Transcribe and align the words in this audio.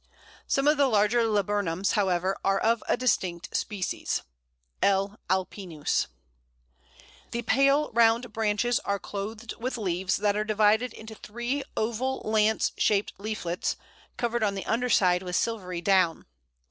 Some 0.47 0.67
of 0.67 0.77
the 0.77 0.87
larger 0.87 1.25
Laburnums, 1.27 1.91
however, 1.91 2.35
are 2.43 2.57
of 2.59 2.83
a 2.89 2.97
distinct 2.97 3.55
species 3.55 4.23
(L. 4.81 5.19
alpinus). 5.29 6.07
The 7.29 7.43
pale 7.43 7.91
round 7.91 8.33
branches 8.33 8.79
are 8.79 8.97
clothed 8.97 9.53
with 9.59 9.77
leaves 9.77 10.17
that 10.17 10.35
are 10.35 10.43
divided 10.43 10.91
into 10.93 11.13
three 11.13 11.63
oval 11.77 12.23
lance 12.25 12.71
shaped 12.79 13.13
leaflets, 13.19 13.75
covered 14.17 14.41
on 14.41 14.55
the 14.55 14.65
underside 14.65 15.21
with 15.21 15.35
silvery 15.35 15.81
down. 15.81 16.25